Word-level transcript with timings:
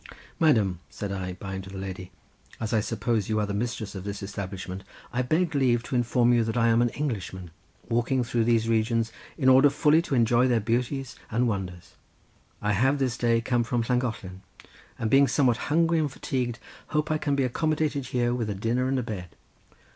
"Madam!" 0.39 0.79
said 0.89 1.11
I, 1.11 1.33
bowing 1.33 1.61
to 1.61 1.69
the 1.69 1.77
lady, 1.77 2.09
"as 2.59 2.73
I 2.73 2.79
suppose 2.79 3.29
you 3.29 3.39
are 3.39 3.45
the 3.45 3.53
mistress 3.53 3.93
of 3.93 4.03
this 4.03 4.23
establishment, 4.23 4.83
I 5.13 5.21
beg 5.21 5.53
leave 5.53 5.83
to 5.83 5.95
inform 5.95 6.33
you 6.33 6.43
that 6.43 6.57
I 6.57 6.69
am 6.69 6.81
an 6.81 6.89
Englishman 6.89 7.51
walking 7.87 8.23
through 8.23 8.45
these 8.45 8.67
regions 8.67 9.11
in 9.37 9.47
order 9.47 9.69
fully 9.69 10.01
to 10.01 10.15
enjoy 10.15 10.47
their 10.47 10.59
beauties 10.59 11.15
and 11.29 11.47
wonders. 11.47 11.93
I 12.63 12.73
have 12.73 12.97
this 12.97 13.15
day 13.15 13.41
come 13.41 13.63
from 13.63 13.83
Llangollen, 13.87 14.41
and 14.97 15.11
being 15.11 15.27
somewhat 15.27 15.57
hungry 15.69 15.99
and 15.99 16.11
fatigued 16.11 16.57
hope 16.87 17.11
I 17.11 17.19
can 17.19 17.35
be 17.35 17.43
accommodated, 17.43 18.07
here 18.07 18.33
with 18.33 18.49
a 18.49 18.55
dinner 18.55 18.87
and 18.87 18.97
a 18.97 19.03
bed." 19.03 19.29